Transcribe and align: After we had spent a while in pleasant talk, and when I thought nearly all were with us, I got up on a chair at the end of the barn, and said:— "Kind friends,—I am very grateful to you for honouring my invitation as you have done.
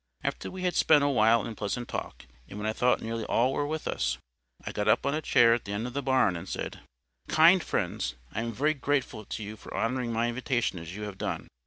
After 0.23 0.49
we 0.49 0.63
had 0.63 0.73
spent 0.75 1.03
a 1.03 1.09
while 1.09 1.45
in 1.45 1.55
pleasant 1.55 1.87
talk, 1.87 2.25
and 2.49 2.57
when 2.57 2.65
I 2.67 2.73
thought 2.73 3.03
nearly 3.03 3.23
all 3.25 3.53
were 3.53 3.67
with 3.67 3.87
us, 3.87 4.17
I 4.65 4.71
got 4.71 4.87
up 4.87 5.05
on 5.05 5.13
a 5.13 5.21
chair 5.21 5.53
at 5.53 5.65
the 5.65 5.73
end 5.73 5.85
of 5.85 5.93
the 5.93 6.01
barn, 6.01 6.35
and 6.35 6.49
said:— 6.49 6.79
"Kind 7.27 7.63
friends,—I 7.63 8.39
am 8.41 8.51
very 8.51 8.73
grateful 8.73 9.25
to 9.25 9.43
you 9.43 9.55
for 9.55 9.71
honouring 9.77 10.11
my 10.11 10.27
invitation 10.27 10.79
as 10.79 10.95
you 10.95 11.03
have 11.03 11.19
done. 11.19 11.47